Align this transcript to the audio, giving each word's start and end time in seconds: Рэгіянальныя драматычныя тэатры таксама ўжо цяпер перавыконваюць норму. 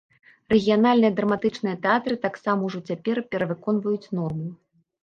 Рэгіянальныя 0.53 1.11
драматычныя 1.19 1.79
тэатры 1.85 2.15
таксама 2.27 2.61
ўжо 2.71 2.79
цяпер 2.89 3.25
перавыконваюць 3.33 4.07
норму. 4.21 4.49